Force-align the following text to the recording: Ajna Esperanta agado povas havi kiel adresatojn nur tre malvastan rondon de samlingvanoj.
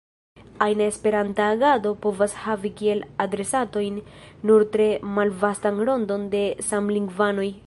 Ajna 0.65 0.85
Esperanta 0.91 1.43
agado 1.57 1.91
povas 2.07 2.33
havi 2.45 2.73
kiel 2.81 3.05
adresatojn 3.27 4.03
nur 4.51 4.69
tre 4.77 4.91
malvastan 5.19 5.87
rondon 5.91 6.31
de 6.37 6.45
samlingvanoj. 6.73 7.51